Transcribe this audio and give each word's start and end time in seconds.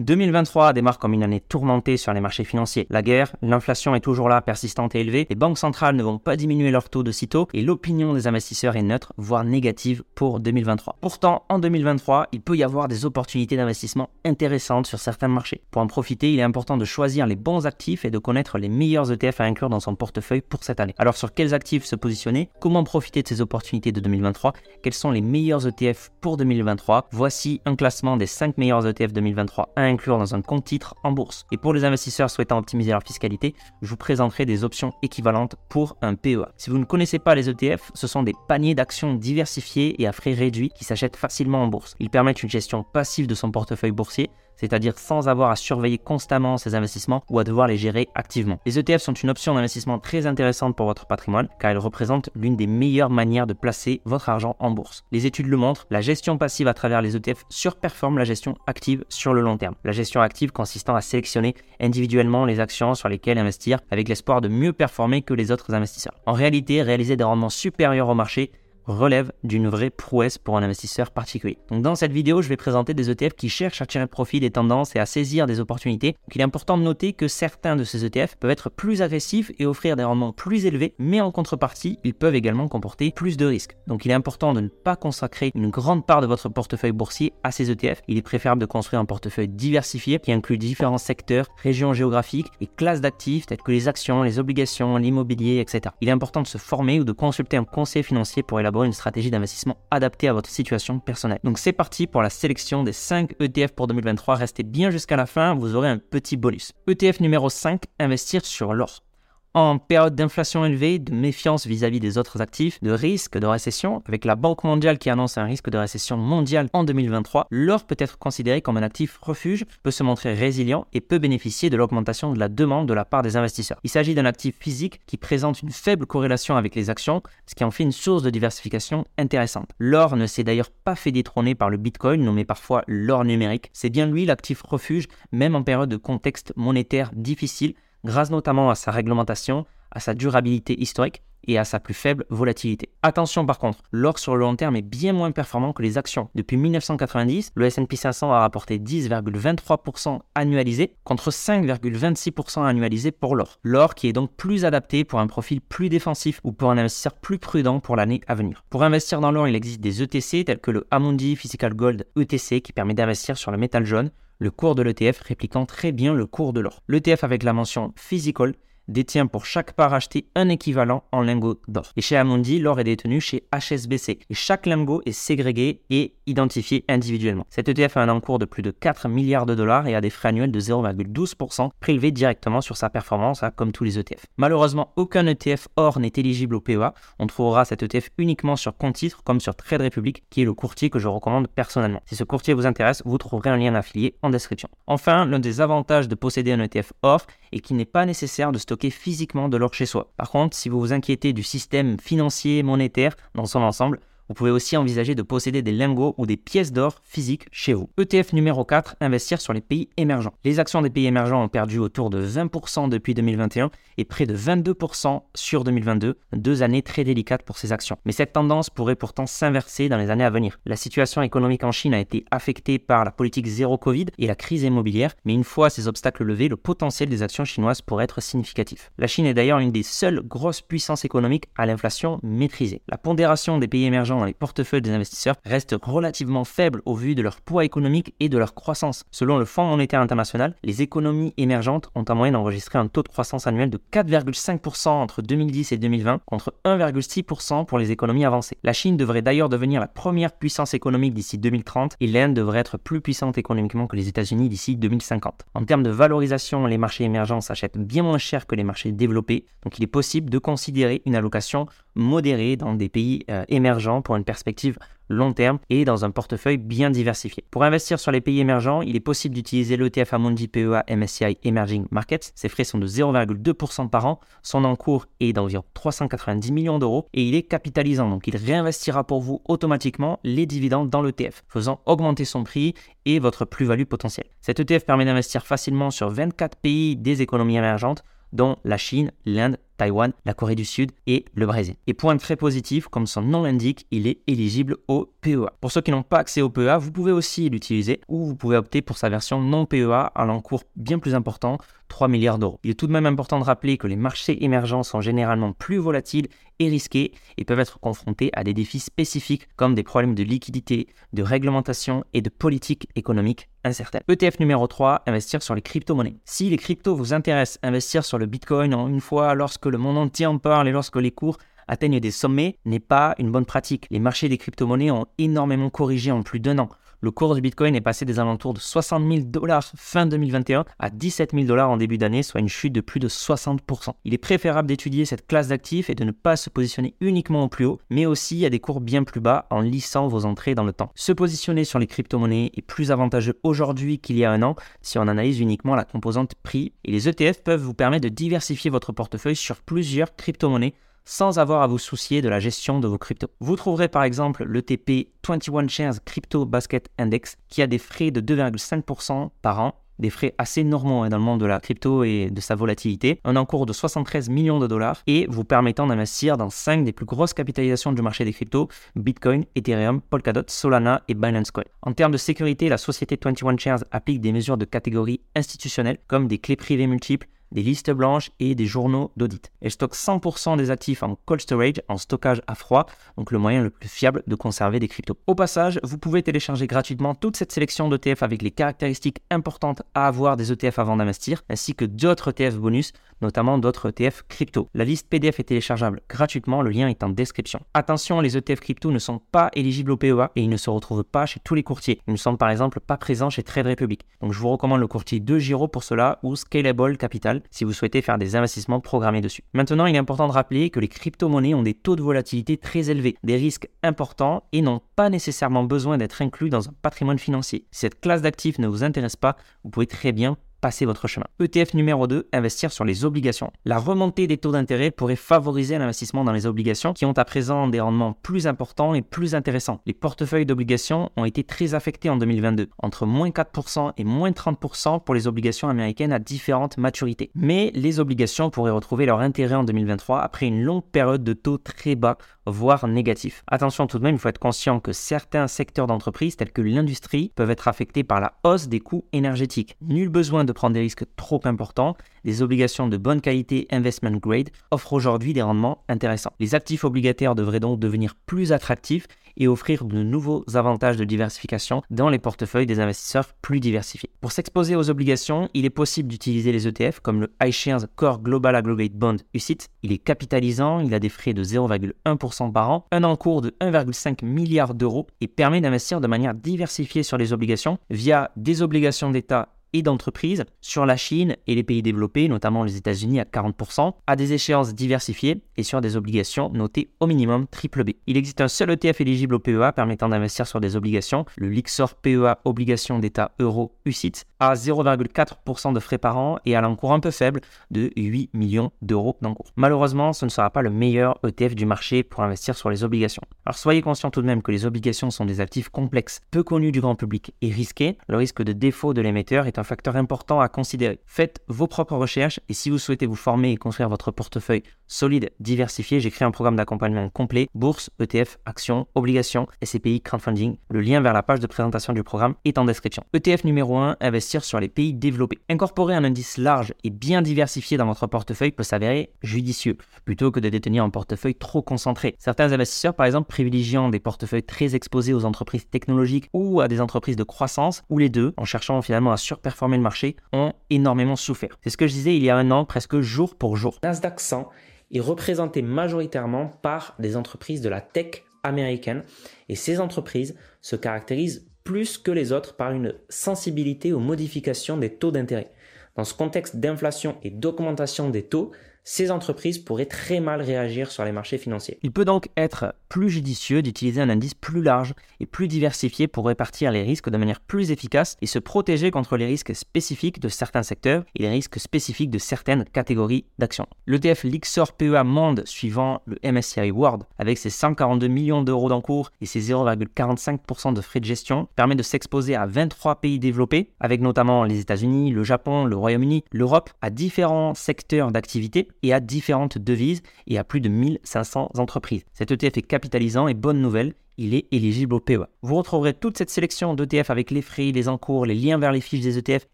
2023 0.00 0.72
démarre 0.72 0.98
comme 0.98 1.12
une 1.12 1.22
année 1.22 1.40
tourmentée 1.40 1.98
sur 1.98 2.14
les 2.14 2.20
marchés 2.20 2.44
financiers. 2.44 2.86
La 2.88 3.02
guerre, 3.02 3.36
l'inflation 3.42 3.94
est 3.94 4.00
toujours 4.00 4.30
là, 4.30 4.40
persistante 4.40 4.94
et 4.94 5.00
élevée, 5.00 5.26
les 5.28 5.36
banques 5.36 5.58
centrales 5.58 5.94
ne 5.94 6.02
vont 6.02 6.18
pas 6.18 6.36
diminuer 6.36 6.70
leurs 6.70 6.88
taux 6.88 7.02
de 7.02 7.12
sitôt 7.12 7.48
et 7.52 7.60
l'opinion 7.60 8.14
des 8.14 8.26
investisseurs 8.26 8.76
est 8.76 8.82
neutre, 8.82 9.12
voire 9.18 9.44
négative 9.44 10.02
pour 10.14 10.40
2023. 10.40 10.96
Pourtant, 11.02 11.44
en 11.50 11.58
2023, 11.58 12.28
il 12.32 12.40
peut 12.40 12.56
y 12.56 12.62
avoir 12.62 12.88
des 12.88 13.04
opportunités 13.04 13.58
d'investissement 13.58 14.08
intéressantes 14.24 14.86
sur 14.86 14.98
certains 14.98 15.28
marchés. 15.28 15.60
Pour 15.70 15.82
en 15.82 15.86
profiter, 15.86 16.32
il 16.32 16.38
est 16.38 16.44
important 16.44 16.78
de 16.78 16.86
choisir 16.86 17.26
les 17.26 17.36
bons 17.36 17.66
actifs 17.66 18.06
et 18.06 18.10
de 18.10 18.16
connaître 18.16 18.56
les 18.56 18.70
meilleurs 18.70 19.12
ETF 19.12 19.42
à 19.42 19.44
inclure 19.44 19.68
dans 19.68 19.80
son 19.80 19.96
portefeuille 19.96 20.40
pour 20.40 20.64
cette 20.64 20.80
année. 20.80 20.94
Alors 20.96 21.18
sur 21.18 21.34
quels 21.34 21.52
actifs 21.52 21.84
se 21.84 21.96
positionner? 21.96 22.48
Comment 22.58 22.84
profiter 22.84 23.22
de 23.22 23.28
ces 23.28 23.42
opportunités 23.42 23.92
de 23.92 24.00
2023 24.00 24.54
Quels 24.82 24.94
sont 24.94 25.10
les 25.10 25.20
meilleurs 25.20 25.66
ETF 25.66 26.10
pour 26.22 26.38
2023 26.38 27.08
Voici 27.12 27.60
un 27.66 27.76
classement 27.76 28.16
des 28.16 28.26
5 28.26 28.56
meilleurs 28.56 28.86
ETF 28.86 29.12
2023 29.12 29.68
l'inclure 29.90 30.18
dans 30.18 30.34
un 30.34 30.42
compte 30.42 30.64
titre 30.64 30.94
en 31.02 31.12
bourse. 31.12 31.44
Et 31.52 31.56
pour 31.56 31.74
les 31.74 31.84
investisseurs 31.84 32.30
souhaitant 32.30 32.58
optimiser 32.58 32.92
leur 32.92 33.02
fiscalité, 33.02 33.54
je 33.82 33.88
vous 33.88 33.96
présenterai 33.96 34.46
des 34.46 34.64
options 34.64 34.92
équivalentes 35.02 35.56
pour 35.68 35.96
un 36.00 36.14
PEA. 36.14 36.46
Si 36.56 36.70
vous 36.70 36.78
ne 36.78 36.84
connaissez 36.84 37.18
pas 37.18 37.34
les 37.34 37.48
ETF, 37.48 37.90
ce 37.94 38.06
sont 38.06 38.22
des 38.22 38.34
paniers 38.48 38.74
d'actions 38.74 39.14
diversifiés 39.14 40.00
et 40.00 40.06
à 40.06 40.12
frais 40.12 40.34
réduits 40.34 40.70
qui 40.70 40.84
s'achètent 40.84 41.16
facilement 41.16 41.62
en 41.62 41.66
bourse. 41.66 41.94
Ils 41.98 42.10
permettent 42.10 42.42
une 42.42 42.50
gestion 42.50 42.84
passive 42.84 43.26
de 43.26 43.34
son 43.34 43.50
portefeuille 43.50 43.90
boursier 43.90 44.30
c'est-à-dire 44.60 44.98
sans 44.98 45.28
avoir 45.28 45.50
à 45.50 45.56
surveiller 45.56 45.98
constamment 45.98 46.58
ses 46.58 46.74
investissements 46.74 47.24
ou 47.30 47.38
à 47.38 47.44
devoir 47.44 47.66
les 47.66 47.78
gérer 47.78 48.08
activement. 48.14 48.60
Les 48.66 48.78
ETF 48.78 49.00
sont 49.00 49.14
une 49.14 49.30
option 49.30 49.54
d'investissement 49.54 49.98
très 49.98 50.26
intéressante 50.26 50.76
pour 50.76 50.86
votre 50.86 51.06
patrimoine 51.06 51.48
car 51.58 51.70
elles 51.70 51.78
représentent 51.78 52.30
l'une 52.34 52.56
des 52.56 52.66
meilleures 52.66 53.10
manières 53.10 53.46
de 53.46 53.54
placer 53.54 54.02
votre 54.04 54.28
argent 54.28 54.56
en 54.58 54.70
bourse. 54.70 55.04
Les 55.12 55.26
études 55.26 55.46
le 55.46 55.56
montrent, 55.56 55.86
la 55.90 56.02
gestion 56.02 56.38
passive 56.38 56.68
à 56.68 56.74
travers 56.74 57.02
les 57.02 57.16
ETF 57.16 57.44
surperforme 57.48 58.18
la 58.18 58.24
gestion 58.24 58.56
active 58.66 59.04
sur 59.08 59.32
le 59.32 59.40
long 59.40 59.56
terme. 59.56 59.74
La 59.84 59.92
gestion 59.92 60.20
active 60.20 60.52
consistant 60.52 60.94
à 60.94 61.00
sélectionner 61.00 61.54
individuellement 61.80 62.44
les 62.44 62.60
actions 62.60 62.94
sur 62.94 63.08
lesquelles 63.08 63.38
investir 63.38 63.80
avec 63.90 64.08
l'espoir 64.08 64.40
de 64.40 64.48
mieux 64.48 64.72
performer 64.72 65.22
que 65.22 65.34
les 65.34 65.50
autres 65.50 65.72
investisseurs. 65.74 66.14
En 66.26 66.32
réalité, 66.32 66.82
réaliser 66.82 67.16
des 67.16 67.24
rendements 67.24 67.48
supérieurs 67.48 68.08
au 68.08 68.14
marché 68.14 68.52
relève 68.90 69.32
d'une 69.44 69.68
vraie 69.68 69.90
prouesse 69.90 70.38
pour 70.38 70.56
un 70.56 70.62
investisseur 70.62 71.10
particulier. 71.10 71.58
Donc 71.70 71.82
dans 71.82 71.94
cette 71.94 72.12
vidéo, 72.12 72.42
je 72.42 72.48
vais 72.48 72.56
présenter 72.56 72.94
des 72.94 73.10
ETF 73.10 73.34
qui 73.34 73.48
cherchent 73.48 73.82
à 73.82 73.86
tirer 73.86 74.06
profit 74.06 74.40
des 74.40 74.50
tendances 74.50 74.94
et 74.96 74.98
à 74.98 75.06
saisir 75.06 75.46
des 75.46 75.60
opportunités. 75.60 76.12
Donc 76.12 76.34
il 76.34 76.40
est 76.40 76.44
important 76.44 76.76
de 76.76 76.82
noter 76.82 77.12
que 77.12 77.28
certains 77.28 77.76
de 77.76 77.84
ces 77.84 78.04
ETF 78.04 78.36
peuvent 78.36 78.50
être 78.50 78.70
plus 78.70 79.02
agressifs 79.02 79.52
et 79.58 79.66
offrir 79.66 79.96
des 79.96 80.04
rendements 80.04 80.32
plus 80.32 80.66
élevés, 80.66 80.94
mais 80.98 81.20
en 81.20 81.30
contrepartie, 81.30 81.98
ils 82.04 82.14
peuvent 82.14 82.34
également 82.34 82.68
comporter 82.68 83.12
plus 83.14 83.36
de 83.36 83.46
risques. 83.46 83.76
Donc 83.86 84.04
il 84.04 84.10
est 84.10 84.14
important 84.14 84.54
de 84.54 84.60
ne 84.60 84.68
pas 84.68 84.96
consacrer 84.96 85.50
une 85.54 85.70
grande 85.70 86.06
part 86.06 86.20
de 86.20 86.26
votre 86.26 86.48
portefeuille 86.48 86.92
boursier 86.92 87.32
à 87.42 87.52
ces 87.52 87.70
ETF. 87.70 88.02
Il 88.08 88.16
est 88.16 88.22
préférable 88.22 88.60
de 88.60 88.66
construire 88.66 89.00
un 89.00 89.04
portefeuille 89.04 89.48
diversifié 89.48 90.18
qui 90.18 90.32
inclut 90.32 90.58
différents 90.58 90.98
secteurs, 90.98 91.46
régions 91.62 91.92
géographiques 91.92 92.50
et 92.60 92.66
classes 92.66 93.00
d'actifs 93.00 93.46
telles 93.46 93.58
que 93.58 93.72
les 93.72 93.88
actions, 93.88 94.22
les 94.22 94.38
obligations, 94.38 94.96
l'immobilier, 94.96 95.60
etc. 95.60 95.94
Il 96.00 96.08
est 96.08 96.12
important 96.12 96.42
de 96.42 96.46
se 96.46 96.58
former 96.58 97.00
ou 97.00 97.04
de 97.04 97.12
consulter 97.12 97.56
un 97.56 97.64
conseil 97.64 98.02
financier 98.02 98.42
pour 98.42 98.60
élaborer 98.60 98.79
une 98.84 98.92
stratégie 98.92 99.30
d'investissement 99.30 99.76
adaptée 99.90 100.28
à 100.28 100.32
votre 100.32 100.50
situation 100.50 100.98
personnelle. 100.98 101.40
Donc 101.44 101.58
c'est 101.58 101.72
parti 101.72 102.06
pour 102.06 102.22
la 102.22 102.30
sélection 102.30 102.82
des 102.82 102.92
5 102.92 103.34
ETF 103.40 103.72
pour 103.72 103.86
2023. 103.86 104.36
Restez 104.36 104.62
bien 104.62 104.90
jusqu'à 104.90 105.16
la 105.16 105.26
fin, 105.26 105.54
vous 105.54 105.76
aurez 105.76 105.88
un 105.88 105.98
petit 105.98 106.36
bonus. 106.36 106.72
ETF 106.86 107.20
numéro 107.20 107.48
5, 107.48 107.82
investir 107.98 108.44
sur 108.44 108.74
l'or. 108.74 109.02
En 109.52 109.78
période 109.78 110.14
d'inflation 110.14 110.64
élevée, 110.64 111.00
de 111.00 111.12
méfiance 111.12 111.66
vis-à-vis 111.66 111.98
des 111.98 112.18
autres 112.18 112.40
actifs, 112.40 112.80
de 112.82 112.92
risque 112.92 113.36
de 113.36 113.48
récession, 113.48 114.00
avec 114.06 114.24
la 114.24 114.36
Banque 114.36 114.62
mondiale 114.62 114.96
qui 114.96 115.10
annonce 115.10 115.38
un 115.38 115.44
risque 115.44 115.70
de 115.70 115.76
récession 115.76 116.16
mondiale 116.16 116.68
en 116.72 116.84
2023, 116.84 117.48
l'or 117.50 117.82
peut 117.82 117.96
être 117.98 118.16
considéré 118.16 118.62
comme 118.62 118.76
un 118.76 118.84
actif 118.84 119.18
refuge, 119.20 119.64
peut 119.82 119.90
se 119.90 120.04
montrer 120.04 120.34
résilient 120.34 120.86
et 120.92 121.00
peut 121.00 121.18
bénéficier 121.18 121.68
de 121.68 121.76
l'augmentation 121.76 122.32
de 122.32 122.38
la 122.38 122.48
demande 122.48 122.86
de 122.86 122.94
la 122.94 123.04
part 123.04 123.22
des 123.22 123.36
investisseurs. 123.36 123.80
Il 123.82 123.90
s'agit 123.90 124.14
d'un 124.14 124.24
actif 124.24 124.54
physique 124.56 125.00
qui 125.06 125.16
présente 125.16 125.62
une 125.62 125.72
faible 125.72 126.06
corrélation 126.06 126.56
avec 126.56 126.76
les 126.76 126.88
actions, 126.88 127.20
ce 127.44 127.56
qui 127.56 127.64
en 127.64 127.72
fait 127.72 127.82
une 127.82 127.90
source 127.90 128.22
de 128.22 128.30
diversification 128.30 129.04
intéressante. 129.18 129.70
L'or 129.80 130.14
ne 130.14 130.28
s'est 130.28 130.44
d'ailleurs 130.44 130.70
pas 130.70 130.94
fait 130.94 131.10
détrôner 131.10 131.56
par 131.56 131.70
le 131.70 131.76
Bitcoin, 131.76 132.22
nommé 132.22 132.44
parfois 132.44 132.84
l'or 132.86 133.24
numérique. 133.24 133.70
C'est 133.72 133.90
bien 133.90 134.06
lui 134.06 134.26
l'actif 134.26 134.62
refuge, 134.62 135.08
même 135.32 135.56
en 135.56 135.64
période 135.64 135.90
de 135.90 135.96
contexte 135.96 136.52
monétaire 136.54 137.10
difficile 137.16 137.74
grâce 138.04 138.30
notamment 138.30 138.70
à 138.70 138.74
sa 138.74 138.90
réglementation, 138.90 139.66
à 139.90 140.00
sa 140.00 140.14
durabilité 140.14 140.80
historique 140.80 141.22
et 141.46 141.58
à 141.58 141.64
sa 141.64 141.80
plus 141.80 141.94
faible 141.94 142.24
volatilité. 142.30 142.90
Attention 143.02 143.46
par 143.46 143.58
contre, 143.58 143.80
l'or 143.92 144.18
sur 144.18 144.34
le 144.34 144.40
long 144.40 144.56
terme 144.56 144.76
est 144.76 144.82
bien 144.82 145.12
moins 145.12 145.30
performant 145.30 145.72
que 145.72 145.82
les 145.82 145.98
actions. 145.98 146.28
Depuis 146.34 146.56
1990, 146.56 147.52
le 147.54 147.64
S&P 147.66 147.96
500 147.96 148.32
a 148.32 148.40
rapporté 148.40 148.78
10,23% 148.78 150.20
annualisé 150.34 150.94
contre 151.04 151.30
5,26% 151.30 152.64
annualisé 152.64 153.10
pour 153.10 153.36
l'or. 153.36 153.58
L'or 153.62 153.94
qui 153.94 154.08
est 154.08 154.12
donc 154.12 154.32
plus 154.36 154.64
adapté 154.64 155.04
pour 155.04 155.20
un 155.20 155.26
profil 155.26 155.60
plus 155.60 155.88
défensif 155.88 156.40
ou 156.44 156.52
pour 156.52 156.70
un 156.70 156.78
investisseur 156.78 157.14
plus 157.14 157.38
prudent 157.38 157.80
pour 157.80 157.96
l'année 157.96 158.20
à 158.26 158.34
venir. 158.34 158.64
Pour 158.70 158.82
investir 158.82 159.20
dans 159.20 159.32
l'or, 159.32 159.48
il 159.48 159.54
existe 159.54 159.80
des 159.80 160.02
ETC 160.02 160.44
tels 160.44 160.60
que 160.60 160.70
le 160.70 160.86
Amundi 160.90 161.36
Physical 161.36 161.74
Gold 161.74 162.06
ETC 162.16 162.60
qui 162.60 162.72
permet 162.72 162.94
d'investir 162.94 163.36
sur 163.36 163.50
le 163.50 163.58
métal 163.58 163.84
jaune 163.84 164.10
le 164.40 164.50
cours 164.50 164.74
de 164.74 164.82
l'ETF 164.82 165.20
répliquant 165.20 165.66
très 165.66 165.92
bien 165.92 166.14
le 166.14 166.26
cours 166.26 166.54
de 166.54 166.60
l'or. 166.60 166.82
L'ETF 166.88 167.24
avec 167.24 167.42
la 167.42 167.52
mention 167.52 167.92
physical 167.94 168.54
détient 168.90 169.26
pour 169.26 169.46
chaque 169.46 169.72
part 169.72 169.94
achetée 169.94 170.26
un 170.34 170.48
équivalent 170.48 171.04
en 171.12 171.22
lingots 171.22 171.60
d'or. 171.68 171.92
Et 171.96 172.02
chez 172.02 172.16
Amundi, 172.16 172.58
l'or 172.58 172.80
est 172.80 172.84
détenu 172.84 173.20
chez 173.20 173.44
HSBC. 173.52 174.18
Et 174.28 174.34
chaque 174.34 174.66
lingot 174.66 175.02
est 175.06 175.12
ségrégué 175.12 175.80
et 175.90 176.14
identifié 176.26 176.84
individuellement. 176.88 177.46
Cet 177.48 177.68
ETF 177.68 177.96
a 177.96 178.02
un 178.02 178.08
encours 178.08 178.38
de 178.38 178.44
plus 178.44 178.62
de 178.62 178.70
4 178.70 179.08
milliards 179.08 179.46
de 179.46 179.54
dollars 179.54 179.86
et 179.86 179.94
a 179.94 180.00
des 180.00 180.10
frais 180.10 180.28
annuels 180.28 180.52
de 180.52 180.60
0,12% 180.60 181.70
prélevés 181.80 182.10
directement 182.10 182.60
sur 182.60 182.76
sa 182.76 182.90
performance, 182.90 183.42
hein, 183.42 183.50
comme 183.54 183.72
tous 183.72 183.84
les 183.84 183.98
ETF. 183.98 184.26
Malheureusement, 184.36 184.92
aucun 184.96 185.26
ETF 185.26 185.68
or 185.76 185.98
n'est 186.00 186.12
éligible 186.16 186.56
au 186.56 186.60
PEA. 186.60 186.92
On 187.18 187.26
trouvera 187.26 187.64
cet 187.64 187.82
ETF 187.82 188.10
uniquement 188.18 188.56
sur 188.56 188.76
compte 188.76 188.96
titre, 188.96 189.22
comme 189.22 189.40
sur 189.40 189.54
Trade 189.54 189.82
Republic, 189.82 190.24
qui 190.30 190.42
est 190.42 190.44
le 190.44 190.54
courtier 190.54 190.90
que 190.90 190.98
je 190.98 191.08
recommande 191.08 191.48
personnellement. 191.48 192.02
Si 192.06 192.16
ce 192.16 192.24
courtier 192.24 192.54
vous 192.54 192.66
intéresse, 192.66 193.02
vous 193.04 193.18
trouverez 193.18 193.50
un 193.50 193.56
lien 193.56 193.74
affilié 193.74 194.16
en 194.22 194.30
description. 194.30 194.68
Enfin, 194.86 195.24
l'un 195.26 195.38
des 195.38 195.60
avantages 195.60 196.08
de 196.08 196.14
posséder 196.14 196.52
un 196.52 196.60
ETF 196.60 196.92
or 197.02 197.26
est 197.52 197.60
qu'il 197.60 197.76
n'est 197.76 197.84
pas 197.84 198.06
nécessaire 198.06 198.52
de 198.52 198.58
stocker 198.58 198.79
physiquement 198.88 199.50
de 199.50 199.58
l'or 199.58 199.74
chez 199.74 199.84
soi. 199.84 200.10
Par 200.16 200.30
contre, 200.30 200.56
si 200.56 200.70
vous 200.70 200.80
vous 200.80 200.94
inquiétez 200.94 201.34
du 201.34 201.42
système 201.42 202.00
financier 202.00 202.62
monétaire 202.62 203.14
dans 203.34 203.44
son 203.44 203.60
ensemble, 203.60 204.00
vous 204.30 204.34
pouvez 204.34 204.52
aussi 204.52 204.76
envisager 204.76 205.16
de 205.16 205.22
posséder 205.22 205.60
des 205.60 205.72
lingots 205.72 206.14
ou 206.16 206.24
des 206.24 206.36
pièces 206.36 206.72
d'or 206.72 207.00
physiques 207.02 207.46
chez 207.50 207.74
vous. 207.74 207.90
ETF 207.98 208.32
numéro 208.32 208.64
4, 208.64 208.94
investir 209.00 209.40
sur 209.40 209.52
les 209.52 209.60
pays 209.60 209.88
émergents. 209.96 210.34
Les 210.44 210.60
actions 210.60 210.82
des 210.82 210.88
pays 210.88 211.06
émergents 211.06 211.42
ont 211.42 211.48
perdu 211.48 211.78
autour 211.78 212.10
de 212.10 212.24
20% 212.24 212.88
depuis 212.88 213.14
2021 213.14 213.72
et 213.98 214.04
près 214.04 214.26
de 214.26 214.36
22% 214.36 215.22
sur 215.34 215.64
2022, 215.64 216.16
deux 216.32 216.62
années 216.62 216.82
très 216.82 217.02
délicates 217.02 217.42
pour 217.42 217.58
ces 217.58 217.72
actions. 217.72 217.96
Mais 218.04 218.12
cette 218.12 218.32
tendance 218.32 218.70
pourrait 218.70 218.94
pourtant 218.94 219.26
s'inverser 219.26 219.88
dans 219.88 219.98
les 219.98 220.10
années 220.10 220.22
à 220.22 220.30
venir. 220.30 220.60
La 220.64 220.76
situation 220.76 221.22
économique 221.22 221.64
en 221.64 221.72
Chine 221.72 221.92
a 221.92 221.98
été 221.98 222.24
affectée 222.30 222.78
par 222.78 223.04
la 223.04 223.10
politique 223.10 223.48
zéro 223.48 223.78
Covid 223.78 224.06
et 224.16 224.28
la 224.28 224.36
crise 224.36 224.62
immobilière, 224.62 225.16
mais 225.24 225.34
une 225.34 225.42
fois 225.42 225.70
ces 225.70 225.88
obstacles 225.88 226.22
levés, 226.22 226.46
le 226.46 226.56
potentiel 226.56 227.08
des 227.08 227.24
actions 227.24 227.44
chinoises 227.44 227.82
pourrait 227.82 228.04
être 228.04 228.22
significatif. 228.22 228.92
La 228.96 229.08
Chine 229.08 229.26
est 229.26 229.34
d'ailleurs 229.34 229.58
une 229.58 229.72
des 229.72 229.82
seules 229.82 230.22
grosses 230.22 230.62
puissances 230.62 231.04
économiques 231.04 231.48
à 231.56 231.66
l'inflation 231.66 232.20
maîtrisée. 232.22 232.82
La 232.86 232.96
pondération 232.96 233.58
des 233.58 233.66
pays 233.66 233.86
émergents 233.86 234.19
dans 234.20 234.26
les 234.26 234.34
portefeuilles 234.34 234.82
des 234.82 234.90
investisseurs 234.90 235.36
reste 235.44 235.74
relativement 235.82 236.44
faible 236.44 236.82
au 236.84 236.94
vu 236.94 237.14
de 237.14 237.22
leur 237.22 237.40
poids 237.40 237.64
économique 237.64 238.14
et 238.20 238.28
de 238.28 238.38
leur 238.38 238.54
croissance. 238.54 239.04
Selon 239.10 239.38
le 239.38 239.44
Fonds 239.44 239.64
monétaire 239.70 240.00
international, 240.00 240.54
les 240.62 240.82
économies 240.82 241.32
émergentes 241.38 241.90
ont 241.94 242.04
en 242.08 242.14
moyenne 242.14 242.36
enregistré 242.36 242.78
un 242.78 242.86
taux 242.86 243.02
de 243.02 243.08
croissance 243.08 243.46
annuel 243.46 243.70
de 243.70 243.80
4,5% 243.92 244.88
entre 244.88 245.22
2010 245.22 245.72
et 245.72 245.78
2020 245.78 246.20
contre 246.26 246.54
1,6% 246.64 247.64
pour 247.64 247.78
les 247.78 247.90
économies 247.90 248.24
avancées. 248.24 248.58
La 248.62 248.72
Chine 248.72 248.96
devrait 248.96 249.22
d'ailleurs 249.22 249.48
devenir 249.48 249.80
la 249.80 249.88
première 249.88 250.32
puissance 250.32 250.74
économique 250.74 251.14
d'ici 251.14 251.38
2030 251.38 251.96
et 252.00 252.06
l'Inde 252.06 252.34
devrait 252.34 252.58
être 252.58 252.76
plus 252.76 253.00
puissante 253.00 253.38
économiquement 253.38 253.86
que 253.86 253.96
les 253.96 254.08
États-Unis 254.08 254.48
d'ici 254.48 254.76
2050. 254.76 255.46
En 255.54 255.64
termes 255.64 255.82
de 255.82 255.90
valorisation, 255.90 256.66
les 256.66 256.78
marchés 256.78 257.04
émergents 257.04 257.40
s'achètent 257.40 257.78
bien 257.78 258.02
moins 258.02 258.18
cher 258.18 258.46
que 258.46 258.54
les 258.54 258.64
marchés 258.64 258.92
développés, 258.92 259.46
donc 259.64 259.78
il 259.78 259.84
est 259.84 259.86
possible 259.86 260.28
de 260.28 260.38
considérer 260.38 261.02
une 261.06 261.14
allocation 261.14 261.66
modérée 262.00 262.56
dans 262.56 262.74
des 262.74 262.88
pays 262.88 263.24
euh, 263.30 263.44
émergents 263.48 264.02
pour 264.02 264.16
une 264.16 264.24
perspective 264.24 264.76
long 265.10 265.32
terme 265.32 265.58
et 265.68 265.84
dans 265.84 266.04
un 266.04 266.10
portefeuille 266.10 266.56
bien 266.56 266.88
diversifié. 266.88 267.44
Pour 267.50 267.64
investir 267.64 267.98
sur 267.98 268.12
les 268.12 268.20
pays 268.20 268.40
émergents, 268.40 268.80
il 268.80 268.96
est 268.96 269.00
possible 269.00 269.34
d'utiliser 269.34 269.76
l'ETF 269.76 270.14
Amundi 270.14 270.48
PEA 270.48 270.82
MSCI 270.88 271.36
Emerging 271.42 271.86
Markets. 271.90 272.32
Ses 272.34 272.48
frais 272.48 272.64
sont 272.64 272.78
de 272.78 272.86
0,2% 272.86 273.90
par 273.90 274.06
an. 274.06 274.20
Son 274.42 274.64
encours 274.64 275.06
est 275.18 275.32
d'environ 275.32 275.64
390 275.74 276.52
millions 276.52 276.78
d'euros 276.78 277.06
et 277.12 277.24
il 277.24 277.34
est 277.34 277.42
capitalisant. 277.42 278.08
Donc 278.08 278.26
il 278.28 278.36
réinvestira 278.36 279.04
pour 279.04 279.20
vous 279.20 279.42
automatiquement 279.46 280.20
les 280.22 280.46
dividendes 280.46 280.88
dans 280.88 281.02
l'ETF, 281.02 281.42
faisant 281.48 281.80
augmenter 281.86 282.24
son 282.24 282.44
prix 282.44 282.74
et 283.04 283.18
votre 283.18 283.44
plus-value 283.44 283.84
potentielle. 283.84 284.28
Cet 284.40 284.60
ETF 284.60 284.86
permet 284.86 285.04
d'investir 285.04 285.44
facilement 285.44 285.90
sur 285.90 286.08
24 286.08 286.56
pays 286.56 286.96
des 286.96 287.20
économies 287.20 287.56
émergentes 287.56 288.04
dont 288.32 288.56
la 288.64 288.76
Chine, 288.76 289.10
l'Inde, 289.24 289.58
Taïwan, 289.80 290.12
la 290.26 290.34
Corée 290.34 290.56
du 290.56 290.66
Sud 290.66 290.92
et 291.06 291.24
le 291.32 291.46
Brésil. 291.46 291.74
Et 291.86 291.94
point 291.94 292.14
très 292.18 292.36
positif, 292.36 292.88
comme 292.88 293.06
son 293.06 293.22
nom 293.22 293.44
l'indique, 293.44 293.86
il 293.90 294.06
est 294.06 294.20
éligible 294.26 294.76
au 294.88 295.10
PEA. 295.22 295.46
Pour 295.62 295.72
ceux 295.72 295.80
qui 295.80 295.90
n'ont 295.90 296.02
pas 296.02 296.18
accès 296.18 296.42
au 296.42 296.50
PEA, 296.50 296.76
vous 296.78 296.92
pouvez 296.92 297.12
aussi 297.12 297.48
l'utiliser 297.48 298.02
ou 298.06 298.26
vous 298.26 298.36
pouvez 298.36 298.58
opter 298.58 298.82
pour 298.82 298.98
sa 298.98 299.08
version 299.08 299.40
non 299.40 299.64
PEA 299.64 300.10
à 300.14 300.26
l'encours 300.26 300.64
bien 300.76 300.98
plus 300.98 301.14
important 301.14 301.56
3 301.90 302.08
milliards 302.08 302.38
d'euros. 302.38 302.58
Il 302.64 302.70
est 302.70 302.74
tout 302.74 302.86
de 302.86 302.92
même 302.92 303.04
important 303.04 303.38
de 303.38 303.44
rappeler 303.44 303.76
que 303.76 303.86
les 303.86 303.96
marchés 303.96 304.42
émergents 304.42 304.82
sont 304.82 305.02
généralement 305.02 305.52
plus 305.52 305.76
volatiles 305.76 306.28
et 306.58 306.68
risqués 306.68 307.12
et 307.36 307.44
peuvent 307.44 307.60
être 307.60 307.80
confrontés 307.80 308.30
à 308.32 308.44
des 308.44 308.54
défis 308.54 308.80
spécifiques 308.80 309.48
comme 309.56 309.74
des 309.74 309.82
problèmes 309.82 310.14
de 310.14 310.22
liquidité, 310.22 310.88
de 311.12 311.22
réglementation 311.22 312.04
et 312.14 312.22
de 312.22 312.30
politique 312.30 312.88
économique 312.96 313.48
incertaine. 313.64 314.02
ETF 314.08 314.40
numéro 314.40 314.66
3, 314.66 315.02
investir 315.06 315.42
sur 315.42 315.54
les 315.54 315.62
crypto-monnaies. 315.62 316.16
Si 316.24 316.48
les 316.48 316.56
cryptos 316.56 316.94
vous 316.94 317.12
intéressent, 317.12 317.58
investir 317.62 318.04
sur 318.04 318.18
le 318.18 318.26
Bitcoin 318.26 318.74
en 318.74 318.88
une 318.88 319.00
fois 319.00 319.34
lorsque 319.34 319.66
le 319.70 319.78
monde 319.78 319.98
entier 319.98 320.26
en 320.26 320.38
parle 320.38 320.68
et 320.68 320.72
lorsque 320.72 320.96
les 320.96 321.10
cours 321.10 321.38
atteignent 321.68 322.00
des 322.00 322.10
sommets 322.10 322.58
n'est 322.64 322.80
pas 322.80 323.14
une 323.18 323.30
bonne 323.30 323.46
pratique. 323.46 323.86
Les 323.90 324.00
marchés 324.00 324.28
des 324.28 324.38
crypto-monnaies 324.38 324.90
ont 324.90 325.06
énormément 325.18 325.70
corrigé 325.70 326.10
en 326.10 326.22
plus 326.22 326.40
d'un 326.40 326.58
an. 326.58 326.68
Le 327.02 327.10
cours 327.10 327.34
du 327.34 327.40
Bitcoin 327.40 327.74
est 327.74 327.80
passé 327.80 328.04
des 328.04 328.18
alentours 328.18 328.52
de 328.52 328.58
60 328.58 329.10
000 329.10 329.24
dollars 329.24 329.64
fin 329.74 330.04
2021 330.04 330.66
à 330.78 330.90
17 330.90 331.30
000 331.32 331.46
dollars 331.46 331.70
en 331.70 331.78
début 331.78 331.96
d'année, 331.96 332.22
soit 332.22 332.40
une 332.40 332.48
chute 332.50 332.74
de 332.74 332.82
plus 332.82 333.00
de 333.00 333.08
60%. 333.08 333.94
Il 334.04 334.12
est 334.12 334.18
préférable 334.18 334.68
d'étudier 334.68 335.06
cette 335.06 335.26
classe 335.26 335.48
d'actifs 335.48 335.88
et 335.88 335.94
de 335.94 336.04
ne 336.04 336.10
pas 336.10 336.36
se 336.36 336.50
positionner 336.50 336.94
uniquement 337.00 337.44
au 337.44 337.48
plus 337.48 337.64
haut, 337.64 337.78
mais 337.88 338.04
aussi 338.04 338.44
à 338.44 338.50
des 338.50 338.60
cours 338.60 338.82
bien 338.82 339.02
plus 339.04 339.22
bas 339.22 339.46
en 339.48 339.62
lissant 339.62 340.08
vos 340.08 340.26
entrées 340.26 340.54
dans 340.54 340.64
le 340.64 340.74
temps. 340.74 340.92
Se 340.94 341.12
positionner 341.12 341.64
sur 341.64 341.78
les 341.78 341.86
crypto-monnaies 341.86 342.52
est 342.54 342.60
plus 342.60 342.90
avantageux 342.90 343.40
aujourd'hui 343.44 343.98
qu'il 343.98 344.18
y 344.18 344.26
a 344.26 344.30
un 344.30 344.42
an 344.42 344.54
si 344.82 344.98
on 344.98 345.08
analyse 345.08 345.40
uniquement 345.40 345.76
la 345.76 345.84
composante 345.84 346.34
prix 346.42 346.74
et 346.84 346.92
les 346.92 347.08
ETF 347.08 347.42
peuvent 347.42 347.62
vous 347.62 347.72
permettre 347.72 348.04
de 348.04 348.14
diversifier 348.14 348.68
votre 348.68 348.92
portefeuille 348.92 349.36
sur 349.36 349.62
plusieurs 349.62 350.14
crypto-monnaies 350.16 350.74
sans 351.04 351.38
avoir 351.38 351.62
à 351.62 351.66
vous 351.66 351.78
soucier 351.78 352.22
de 352.22 352.28
la 352.28 352.40
gestion 352.40 352.80
de 352.80 352.88
vos 352.88 352.98
cryptos. 352.98 353.30
Vous 353.40 353.56
trouverez 353.56 353.88
par 353.88 354.04
exemple 354.04 354.44
l'ETP 354.44 355.08
21 355.26 355.68
Shares 355.68 356.04
Crypto 356.04 356.44
Basket 356.44 356.88
Index 356.98 357.36
qui 357.48 357.62
a 357.62 357.66
des 357.66 357.78
frais 357.78 358.10
de 358.10 358.20
2,5% 358.20 359.30
par 359.42 359.60
an 359.60 359.74
des 360.00 360.10
frais 360.10 360.34
assez 360.38 360.64
normaux 360.64 361.02
hein, 361.02 361.08
dans 361.10 361.18
le 361.18 361.22
monde 361.22 361.40
de 361.40 361.46
la 361.46 361.60
crypto 361.60 362.02
et 362.02 362.30
de 362.30 362.40
sa 362.40 362.54
volatilité, 362.54 363.20
un 363.24 363.36
encours 363.36 363.66
de 363.66 363.72
73 363.72 364.28
millions 364.30 364.58
de 364.58 364.66
dollars 364.66 365.02
et 365.06 365.26
vous 365.28 365.44
permettant 365.44 365.86
d'investir 365.86 366.36
dans 366.36 366.50
5 366.50 366.84
des 366.84 366.92
plus 366.92 367.06
grosses 367.06 367.34
capitalisations 367.34 367.92
du 367.92 368.02
marché 368.02 368.24
des 368.24 368.32
cryptos, 368.32 368.68
Bitcoin, 368.96 369.44
Ethereum, 369.54 370.00
Polkadot, 370.00 370.42
Solana 370.48 371.02
et 371.08 371.14
Binance 371.14 371.50
Coin. 371.50 371.64
En 371.82 371.92
termes 371.92 372.12
de 372.12 372.16
sécurité, 372.16 372.68
la 372.68 372.78
société 372.78 373.18
21 373.22 373.58
Shares 373.58 373.84
applique 373.90 374.20
des 374.20 374.32
mesures 374.32 374.56
de 374.56 374.64
catégorie 374.64 375.20
institutionnelle 375.36 375.98
comme 376.08 376.26
des 376.26 376.38
clés 376.38 376.56
privées 376.56 376.86
multiples, 376.86 377.28
des 377.52 377.62
listes 377.62 377.90
blanches 377.90 378.30
et 378.40 378.54
des 378.54 378.66
journaux 378.66 379.10
d'audit. 379.16 379.50
Elle 379.60 379.70
stocke 379.70 379.94
100% 379.94 380.56
des 380.56 380.70
actifs 380.70 381.02
en 381.02 381.16
cold 381.24 381.40
storage, 381.40 381.82
en 381.88 381.98
stockage 381.98 382.42
à 382.46 382.54
froid, 382.54 382.86
donc 383.16 383.30
le 383.30 383.38
moyen 383.38 383.62
le 383.62 383.70
plus 383.70 383.88
fiable 383.88 384.22
de 384.26 384.34
conserver 384.34 384.80
des 384.80 384.88
cryptos. 384.88 385.18
Au 385.26 385.34
passage, 385.34 385.80
vous 385.82 385.98
pouvez 385.98 386.22
télécharger 386.22 386.66
gratuitement 386.66 387.14
toute 387.14 387.36
cette 387.36 387.52
sélection 387.52 387.88
d'ETF 387.88 388.22
avec 388.22 388.42
les 388.42 388.50
caractéristiques 388.50 389.20
importantes 389.30 389.82
à 389.94 390.06
avoir 390.06 390.36
des 390.36 390.52
ETF 390.52 390.78
avant 390.78 390.96
d'investir, 390.96 391.42
ainsi 391.48 391.74
que 391.74 391.84
d'autres 391.84 392.30
ETF 392.30 392.56
bonus, 392.56 392.92
notamment 393.22 393.58
d'autres 393.58 393.88
ETF 393.90 394.24
crypto. 394.28 394.68
La 394.74 394.84
liste 394.84 395.08
PDF 395.08 395.40
est 395.40 395.44
téléchargeable 395.44 396.00
gratuitement, 396.08 396.62
le 396.62 396.70
lien 396.70 396.88
est 396.88 397.02
en 397.02 397.08
description. 397.08 397.60
Attention, 397.74 398.20
les 398.20 398.36
ETF 398.36 398.60
crypto 398.60 398.90
ne 398.90 398.98
sont 398.98 399.20
pas 399.32 399.50
éligibles 399.54 399.90
au 399.90 399.96
PEA 399.96 400.30
et 400.36 400.42
ils 400.42 400.48
ne 400.48 400.56
se 400.56 400.70
retrouvent 400.70 401.04
pas 401.04 401.26
chez 401.26 401.40
tous 401.40 401.54
les 401.54 401.62
courtiers. 401.62 402.00
Ils 402.06 402.12
ne 402.12 402.18
sont 402.18 402.36
par 402.36 402.50
exemple 402.50 402.80
pas 402.80 402.96
présents 402.96 403.30
chez 403.30 403.42
Trade 403.42 403.66
Republic. 403.66 404.04
Donc 404.20 404.32
je 404.32 404.38
vous 404.38 404.48
recommande 404.48 404.80
le 404.80 404.86
courtier 404.86 405.20
de 405.20 405.38
Giro 405.38 405.68
pour 405.68 405.84
cela 405.84 406.18
ou 406.22 406.36
Scalable 406.36 406.96
Capital 406.96 407.39
si 407.50 407.64
vous 407.64 407.72
souhaitez 407.72 408.02
faire 408.02 408.18
des 408.18 408.36
investissements 408.36 408.80
programmés 408.80 409.20
dessus. 409.20 409.44
Maintenant, 409.52 409.86
il 409.86 409.94
est 409.94 409.98
important 409.98 410.28
de 410.28 410.32
rappeler 410.32 410.70
que 410.70 410.80
les 410.80 410.88
crypto-monnaies 410.88 411.54
ont 411.54 411.62
des 411.62 411.74
taux 411.74 411.96
de 411.96 412.02
volatilité 412.02 412.56
très 412.56 412.90
élevés, 412.90 413.16
des 413.22 413.36
risques 413.36 413.68
importants 413.82 414.44
et 414.52 414.62
n'ont 414.62 414.80
pas 414.96 415.10
nécessairement 415.10 415.64
besoin 415.64 415.98
d'être 415.98 416.22
inclus 416.22 416.50
dans 416.50 416.68
un 416.68 416.72
patrimoine 416.82 417.18
financier. 417.18 417.66
Si 417.70 417.80
cette 417.80 418.00
classe 418.00 418.22
d'actifs 418.22 418.58
ne 418.58 418.68
vous 418.68 418.84
intéresse 418.84 419.16
pas, 419.16 419.36
vous 419.64 419.70
pouvez 419.70 419.86
très 419.86 420.12
bien 420.12 420.36
passer 420.60 420.84
votre 420.84 421.08
chemin. 421.08 421.26
ETF 421.40 421.74
numéro 421.74 422.06
2, 422.06 422.28
investir 422.32 422.72
sur 422.72 422.84
les 422.84 423.04
obligations. 423.04 423.50
La 423.64 423.78
remontée 423.78 424.26
des 424.26 424.38
taux 424.38 424.52
d'intérêt 424.52 424.90
pourrait 424.90 425.16
favoriser 425.16 425.78
l'investissement 425.78 426.24
dans 426.24 426.32
les 426.32 426.46
obligations 426.46 426.92
qui 426.92 427.04
ont 427.04 427.12
à 427.12 427.24
présent 427.24 427.68
des 427.68 427.80
rendements 427.80 428.12
plus 428.12 428.46
importants 428.46 428.94
et 428.94 429.02
plus 429.02 429.34
intéressants. 429.34 429.80
Les 429.86 429.94
portefeuilles 429.94 430.46
d'obligations 430.46 431.10
ont 431.16 431.24
été 431.24 431.44
très 431.44 431.74
affectés 431.74 432.10
en 432.10 432.16
2022, 432.16 432.68
entre 432.82 433.06
moins 433.06 433.30
4% 433.30 433.92
et 433.96 434.04
moins 434.04 434.30
30% 434.30 435.02
pour 435.02 435.14
les 435.14 435.26
obligations 435.26 435.68
américaines 435.68 436.12
à 436.12 436.18
différentes 436.18 436.78
maturités. 436.78 437.30
Mais 437.34 437.70
les 437.74 438.00
obligations 438.00 438.50
pourraient 438.50 438.70
retrouver 438.70 439.06
leur 439.06 439.20
intérêt 439.20 439.54
en 439.54 439.64
2023 439.64 440.20
après 440.20 440.46
une 440.46 440.62
longue 440.62 440.84
période 440.84 441.24
de 441.24 441.32
taux 441.32 441.58
très 441.58 441.94
bas, 441.94 442.18
voire 442.50 442.86
négatifs. 442.86 443.42
Attention 443.46 443.86
tout 443.86 443.98
de 443.98 444.04
même, 444.04 444.16
il 444.16 444.18
faut 444.18 444.28
être 444.28 444.38
conscient 444.38 444.80
que 444.80 444.92
certains 444.92 445.48
secteurs 445.48 445.86
d'entreprise 445.86 446.36
tels 446.36 446.52
que 446.52 446.62
l'industrie 446.62 447.32
peuvent 447.34 447.50
être 447.50 447.68
affectés 447.68 448.04
par 448.04 448.20
la 448.20 448.34
hausse 448.44 448.68
des 448.68 448.80
coûts 448.80 449.04
énergétiques. 449.12 449.76
Nul 449.80 450.08
besoin 450.08 450.44
de 450.44 450.52
prendre 450.52 450.74
des 450.74 450.80
risques 450.80 451.04
trop 451.16 451.40
importants, 451.44 451.96
des 452.24 452.42
obligations 452.42 452.88
de 452.88 452.96
bonne 452.96 453.20
qualité 453.20 453.66
investment 453.70 454.18
grade 454.18 454.50
offrent 454.70 454.92
aujourd'hui 454.92 455.32
des 455.32 455.42
rendements 455.42 455.84
intéressants. 455.88 456.32
Les 456.40 456.54
actifs 456.54 456.84
obligataires 456.84 457.34
devraient 457.34 457.60
donc 457.60 457.78
devenir 457.78 458.14
plus 458.26 458.52
attractifs 458.52 459.06
et 459.36 459.48
offrir 459.48 459.84
de 459.84 460.02
nouveaux 460.02 460.44
avantages 460.54 460.96
de 460.96 461.04
diversification 461.04 461.82
dans 461.90 462.08
les 462.08 462.18
portefeuilles 462.18 462.66
des 462.66 462.80
investisseurs 462.80 463.32
plus 463.40 463.60
diversifiés. 463.60 464.10
Pour 464.20 464.32
s'exposer 464.32 464.76
aux 464.76 464.90
obligations, 464.90 465.48
il 465.54 465.64
est 465.64 465.70
possible 465.70 466.08
d'utiliser 466.08 466.52
les 466.52 466.68
ETF 466.68 467.00
comme 467.00 467.20
le 467.20 467.32
iShares 467.42 467.86
Core 467.96 468.20
Global 468.20 468.54
Aggregate 468.54 468.92
Bond 468.92 469.16
UCITS. 469.34 469.68
Il 469.82 469.92
est 469.92 469.98
capitalisant, 469.98 470.80
il 470.80 470.94
a 470.94 470.98
des 470.98 471.08
frais 471.08 471.32
de 471.32 471.42
0,1% 471.42 472.52
par 472.52 472.70
an, 472.70 472.86
un 472.92 473.04
encours 473.04 473.40
de 473.40 473.54
1,5 473.60 474.24
milliard 474.24 474.74
d'euros 474.74 475.06
et 475.20 475.28
permet 475.28 475.60
d'investir 475.60 476.00
de 476.00 476.06
manière 476.06 476.34
diversifiée 476.34 477.02
sur 477.02 477.16
les 477.16 477.32
obligations 477.32 477.78
via 477.88 478.30
des 478.36 478.62
obligations 478.62 479.10
d'État 479.10 479.48
et 479.72 479.82
d'entreprises 479.82 480.44
sur 480.60 480.86
la 480.86 480.96
Chine 480.96 481.36
et 481.46 481.54
les 481.54 481.62
pays 481.62 481.82
développés, 481.82 482.28
notamment 482.28 482.64
les 482.64 482.76
États-Unis 482.76 483.20
à 483.20 483.24
40%, 483.24 483.92
à 484.06 484.16
des 484.16 484.32
échéances 484.32 484.74
diversifiées 484.74 485.42
et 485.56 485.62
sur 485.62 485.80
des 485.80 485.96
obligations 485.96 486.50
notées 486.50 486.90
au 487.00 487.06
minimum 487.06 487.46
triple 487.46 487.84
B. 487.84 487.90
Il 488.06 488.16
existe 488.16 488.40
un 488.40 488.48
seul 488.48 488.70
ETF 488.70 489.00
éligible 489.00 489.34
au 489.34 489.38
PEA 489.38 489.72
permettant 489.74 490.08
d'investir 490.08 490.46
sur 490.46 490.60
des 490.60 490.76
obligations, 490.76 491.24
le 491.36 491.48
Lixor 491.48 491.94
PEA 491.94 492.36
Obligations 492.44 492.98
d'État 492.98 493.32
Euro 493.38 493.76
UCITS, 493.84 494.24
à 494.40 494.54
0,4% 494.54 495.72
de 495.72 495.80
frais 495.80 495.98
par 495.98 496.18
an 496.18 496.38
et 496.44 496.56
à 496.56 496.60
l'encours 496.60 496.92
un 496.92 497.00
peu 497.00 497.10
faible 497.10 497.40
de 497.70 497.90
8 497.96 498.30
millions 498.34 498.72
d'euros 498.82 499.16
d'encours. 499.20 499.52
Malheureusement, 499.56 500.12
ce 500.12 500.24
ne 500.24 500.30
sera 500.30 500.50
pas 500.50 500.62
le 500.62 500.70
meilleur 500.70 501.18
ETF 501.26 501.54
du 501.54 501.66
marché 501.66 502.02
pour 502.02 502.22
investir 502.22 502.56
sur 502.56 502.70
les 502.70 502.84
obligations. 502.84 503.22
Alors 503.44 503.56
soyez 503.56 503.82
conscient 503.82 504.10
tout 504.10 504.22
de 504.22 504.26
même 504.26 504.42
que 504.42 504.52
les 504.52 504.66
obligations 504.66 505.10
sont 505.10 505.24
des 505.24 505.40
actifs 505.40 505.68
complexes, 505.68 506.20
peu 506.30 506.42
connus 506.42 506.72
du 506.72 506.80
grand 506.80 506.94
public 506.94 507.34
et 507.42 507.50
risqués. 507.50 507.98
Le 508.08 508.16
risque 508.16 508.42
de 508.42 508.52
défaut 508.52 508.94
de 508.94 509.00
l'émetteur 509.00 509.46
est 509.46 509.58
un 509.60 509.64
facteur 509.64 509.96
important 509.96 510.40
à 510.40 510.48
considérer. 510.48 511.00
Faites 511.06 511.40
vos 511.48 511.68
propres 511.68 511.96
recherches 511.96 512.40
et 512.48 512.54
si 512.54 512.70
vous 512.70 512.78
souhaitez 512.78 513.06
vous 513.06 513.14
former 513.14 513.52
et 513.52 513.56
construire 513.56 513.88
votre 513.88 514.10
portefeuille 514.10 514.64
solide, 514.90 515.30
diversifié, 515.40 516.00
j'ai 516.00 516.10
créé 516.10 516.26
un 516.26 516.30
programme 516.30 516.56
d'accompagnement 516.56 517.08
complet, 517.08 517.48
bourse, 517.54 517.90
ETF, 518.00 518.38
actions, 518.44 518.86
obligations, 518.94 519.46
SCPI, 519.64 520.02
crowdfunding. 520.02 520.56
Le 520.68 520.80
lien 520.80 521.00
vers 521.00 521.12
la 521.12 521.22
page 521.22 521.40
de 521.40 521.46
présentation 521.46 521.92
du 521.92 522.02
programme 522.02 522.34
est 522.44 522.58
en 522.58 522.64
description. 522.64 523.04
ETF 523.14 523.44
numéro 523.44 523.78
1, 523.78 523.96
investir 524.00 524.44
sur 524.44 524.60
les 524.60 524.68
pays 524.68 524.92
développés. 524.92 525.38
Incorporer 525.48 525.94
un 525.94 526.04
indice 526.04 526.36
large 526.36 526.74
et 526.84 526.90
bien 526.90 527.22
diversifié 527.22 527.76
dans 527.76 527.86
votre 527.86 528.06
portefeuille 528.06 528.50
peut 528.50 528.62
s'avérer 528.62 529.10
judicieux, 529.22 529.78
plutôt 530.04 530.30
que 530.30 530.40
de 530.40 530.48
détenir 530.48 530.84
un 530.84 530.90
portefeuille 530.90 531.36
trop 531.36 531.62
concentré. 531.62 532.16
Certains 532.18 532.52
investisseurs, 532.52 532.94
par 532.94 533.06
exemple, 533.06 533.28
privilégiant 533.28 533.88
des 533.88 534.00
portefeuilles 534.00 534.42
très 534.42 534.74
exposés 534.74 535.14
aux 535.14 535.24
entreprises 535.24 535.68
technologiques 535.68 536.28
ou 536.32 536.60
à 536.60 536.68
des 536.68 536.80
entreprises 536.80 537.16
de 537.16 537.22
croissance, 537.22 537.82
ou 537.88 537.98
les 537.98 538.08
deux, 538.08 538.34
en 538.36 538.44
cherchant 538.44 538.82
finalement 538.82 539.12
à 539.12 539.16
surperformer 539.16 539.76
le 539.76 539.82
marché 539.82 540.16
ont 540.32 540.52
énormément 540.68 541.16
souffert. 541.16 541.56
C'est 541.62 541.70
ce 541.70 541.76
que 541.76 541.86
je 541.86 541.92
disais 541.92 542.16
il 542.16 542.24
y 542.24 542.30
a 542.30 542.36
un 542.36 542.50
an, 542.50 542.64
presque 542.64 543.00
jour 543.00 543.36
pour 543.36 543.56
jour. 543.56 543.78
Nasdaq 543.82 544.18
100 544.18 544.48
est 544.92 545.00
représenté 545.00 545.62
majoritairement 545.62 546.48
par 546.62 546.94
des 546.98 547.16
entreprises 547.16 547.60
de 547.60 547.68
la 547.68 547.80
tech 547.80 548.24
américaine 548.42 549.04
et 549.48 549.54
ces 549.54 549.80
entreprises 549.80 550.36
se 550.60 550.76
caractérisent 550.76 551.46
plus 551.64 551.98
que 551.98 552.10
les 552.10 552.32
autres 552.32 552.56
par 552.56 552.72
une 552.72 552.94
sensibilité 553.08 553.92
aux 553.92 554.00
modifications 554.00 554.76
des 554.76 554.90
taux 554.90 555.10
d'intérêt. 555.10 555.50
Dans 555.96 556.04
ce 556.04 556.14
contexte 556.14 556.56
d'inflation 556.56 557.16
et 557.22 557.30
d'augmentation 557.30 558.10
des 558.10 558.22
taux, 558.22 558.52
ces 558.84 559.10
entreprises 559.10 559.58
pourraient 559.58 559.86
très 559.86 560.20
mal 560.20 560.40
réagir 560.40 560.90
sur 560.90 561.04
les 561.04 561.12
marchés 561.12 561.38
financiers. 561.38 561.78
Il 561.82 561.92
peut 561.92 562.04
donc 562.04 562.28
être 562.36 562.74
plus 562.88 563.10
judicieux 563.10 563.62
d'utiliser 563.62 564.00
un 564.00 564.10
indice 564.10 564.34
plus 564.34 564.62
large 564.62 564.94
et 565.20 565.26
plus 565.26 565.48
diversifié 565.48 566.08
pour 566.08 566.26
répartir 566.26 566.72
les 566.72 566.82
risques 566.82 567.10
de 567.10 567.16
manière 567.16 567.40
plus 567.40 567.70
efficace 567.70 568.16
et 568.20 568.26
se 568.26 568.38
protéger 568.38 568.90
contre 568.90 569.16
les 569.16 569.26
risques 569.26 569.54
spécifiques 569.54 570.20
de 570.20 570.28
certains 570.28 570.62
secteurs 570.62 571.04
et 571.14 571.22
les 571.22 571.28
risques 571.28 571.60
spécifiques 571.60 572.10
de 572.10 572.18
certaines 572.18 572.64
catégories 572.64 573.26
d'actions. 573.38 573.66
L'ETF 573.86 574.24
Lixor 574.24 574.72
PEA 574.72 575.04
Monde 575.04 575.42
suivant 575.46 576.02
le 576.06 576.18
MSCI 576.24 576.70
World 576.70 577.04
avec 577.18 577.38
ses 577.38 577.50
142 577.50 578.08
millions 578.08 578.42
d'euros 578.42 578.68
d'encours 578.68 579.10
et 579.20 579.26
ses 579.26 579.40
0,45% 579.40 580.74
de 580.74 580.80
frais 580.80 581.00
de 581.00 581.04
gestion 581.04 581.48
permet 581.54 581.74
de 581.74 581.82
s'exposer 581.82 582.34
à 582.34 582.46
23 582.46 583.00
pays 583.00 583.18
développés 583.18 583.70
avec 583.78 584.00
notamment 584.00 584.44
les 584.44 584.60
États-Unis, 584.60 585.10
le 585.10 585.22
Japon, 585.22 585.64
le 585.64 585.76
Royaume-Uni, 585.76 586.24
l'Europe 586.32 586.70
à 586.80 586.90
différents 586.90 587.54
secteurs 587.54 588.10
d'activité 588.10 588.68
et 588.82 588.92
à 588.92 589.00
différentes 589.00 589.58
devises 589.58 590.02
et 590.26 590.38
à 590.38 590.44
plus 590.44 590.60
de 590.60 590.68
1500 590.68 591.50
entreprises. 591.58 592.04
Cet 592.12 592.30
ETF 592.30 592.58
est 592.58 592.62
capitalisant 592.62 593.28
et 593.28 593.34
bonne 593.34 593.60
nouvelle, 593.60 593.94
il 594.16 594.34
est 594.34 594.48
éligible 594.52 594.94
au 594.94 595.00
PEA. 595.00 595.26
Vous 595.40 595.56
retrouverez 595.56 595.94
toute 595.94 596.18
cette 596.18 596.28
sélection 596.28 596.74
d'ETF 596.74 597.08
avec 597.08 597.30
les 597.30 597.40
frais, 597.40 597.72
les 597.72 597.88
encours, 597.88 598.26
les 598.26 598.34
liens 598.34 598.58
vers 598.58 598.70
les 598.70 598.82
fiches 598.82 599.00
des 599.00 599.16
ETF, 599.16 599.46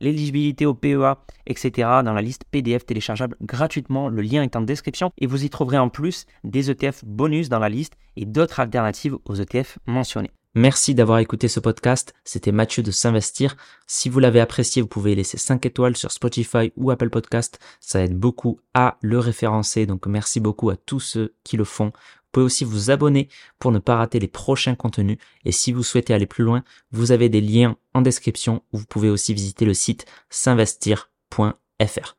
l'éligibilité 0.00 0.64
au 0.64 0.72
PEA, 0.72 1.18
etc. 1.46 1.88
dans 2.02 2.14
la 2.14 2.22
liste 2.22 2.44
PDF 2.50 2.86
téléchargeable 2.86 3.36
gratuitement. 3.42 4.08
Le 4.08 4.22
lien 4.22 4.42
est 4.42 4.56
en 4.56 4.62
description 4.62 5.12
et 5.18 5.26
vous 5.26 5.44
y 5.44 5.50
trouverez 5.50 5.78
en 5.78 5.90
plus 5.90 6.24
des 6.44 6.70
ETF 6.70 7.04
bonus 7.04 7.50
dans 7.50 7.58
la 7.58 7.68
liste 7.68 7.94
et 8.16 8.24
d'autres 8.24 8.58
alternatives 8.58 9.16
aux 9.26 9.34
ETF 9.34 9.78
mentionnés. 9.86 10.30
Merci 10.54 10.94
d'avoir 10.94 11.18
écouté 11.18 11.48
ce 11.48 11.60
podcast. 11.60 12.14
C'était 12.24 12.52
Mathieu 12.52 12.82
de 12.82 12.90
S'investir. 12.90 13.56
Si 13.86 14.08
vous 14.08 14.20
l'avez 14.20 14.40
apprécié, 14.40 14.82
vous 14.82 14.88
pouvez 14.88 15.14
laisser 15.14 15.36
5 15.36 15.66
étoiles 15.66 15.96
sur 15.96 16.12
Spotify 16.12 16.72
ou 16.76 16.90
Apple 16.90 17.10
Podcast. 17.10 17.58
Ça 17.80 18.02
aide 18.04 18.16
beaucoup 18.16 18.60
à 18.72 18.96
le 19.00 19.18
référencer. 19.18 19.86
Donc 19.86 20.06
merci 20.06 20.38
beaucoup 20.40 20.70
à 20.70 20.76
tous 20.76 21.00
ceux 21.00 21.34
qui 21.42 21.56
le 21.56 21.64
font 21.64 21.92
pouvez 22.34 22.44
aussi 22.44 22.64
vous 22.64 22.90
abonner 22.90 23.28
pour 23.58 23.72
ne 23.72 23.78
pas 23.78 23.96
rater 23.96 24.18
les 24.18 24.28
prochains 24.28 24.74
contenus. 24.74 25.16
Et 25.46 25.52
si 25.52 25.72
vous 25.72 25.82
souhaitez 25.82 26.12
aller 26.12 26.26
plus 26.26 26.44
loin, 26.44 26.64
vous 26.92 27.12
avez 27.12 27.30
des 27.30 27.40
liens 27.40 27.76
en 27.94 28.02
description 28.02 28.62
où 28.72 28.78
vous 28.78 28.86
pouvez 28.86 29.08
aussi 29.08 29.32
visiter 29.32 29.64
le 29.64 29.74
site 29.74 30.04
s'investir.fr. 30.28 32.16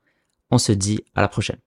On 0.50 0.58
se 0.58 0.72
dit 0.72 1.01
à 1.13 1.22
la 1.22 1.27
prochaine. 1.27 1.65